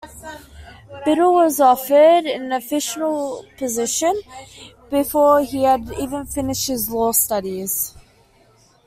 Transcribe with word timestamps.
Biddle 1.05 1.31
was 1.31 1.59
offered 1.59 2.25
an 2.25 2.51
official 2.53 3.45
position 3.55 4.19
before 4.89 5.43
he 5.43 5.61
had 5.61 5.93
even 5.93 6.25
finished 6.25 6.65
his 6.69 6.89
law 6.89 7.11
studies. 7.11 7.93